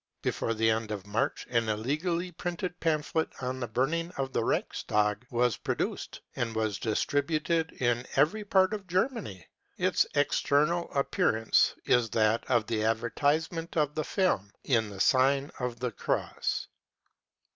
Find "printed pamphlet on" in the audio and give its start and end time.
2.31-3.59